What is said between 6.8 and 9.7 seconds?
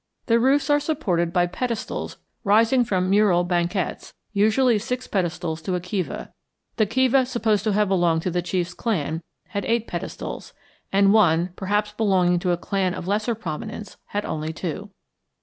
kiva supposed to have belonged to the chiefs clan had